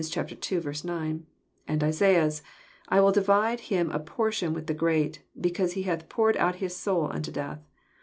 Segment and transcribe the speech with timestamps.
[0.83, 1.25] 9;)
[1.67, 2.41] and Isaiah's,
[2.89, 6.75] "I will divide Him a portion with the great, because He hath poured out His
[6.75, 7.59] soul unto death."